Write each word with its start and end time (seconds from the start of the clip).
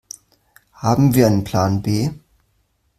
Haben 0.73 1.13
wir 1.13 1.27
einen 1.27 1.43
Plan 1.43 1.83
B? 1.83 2.09